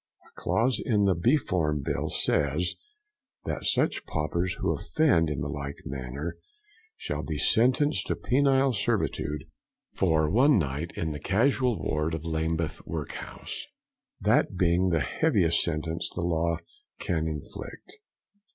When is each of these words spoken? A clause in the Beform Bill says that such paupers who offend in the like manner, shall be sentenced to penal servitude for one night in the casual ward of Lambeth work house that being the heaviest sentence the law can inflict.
A 0.27 0.31
clause 0.41 0.81
in 0.83 1.05
the 1.05 1.13
Beform 1.13 1.83
Bill 1.83 2.09
says 2.09 2.73
that 3.45 3.65
such 3.65 4.03
paupers 4.07 4.55
who 4.55 4.73
offend 4.73 5.29
in 5.29 5.41
the 5.41 5.47
like 5.47 5.83
manner, 5.85 6.37
shall 6.97 7.21
be 7.21 7.37
sentenced 7.37 8.07
to 8.07 8.15
penal 8.15 8.73
servitude 8.73 9.43
for 9.93 10.27
one 10.27 10.57
night 10.57 10.91
in 10.97 11.11
the 11.11 11.19
casual 11.19 11.77
ward 11.79 12.15
of 12.15 12.25
Lambeth 12.25 12.83
work 12.87 13.11
house 13.11 13.67
that 14.19 14.55
being 14.57 14.89
the 14.89 15.01
heaviest 15.01 15.61
sentence 15.61 16.09
the 16.09 16.21
law 16.21 16.57
can 16.99 17.27
inflict. 17.27 17.99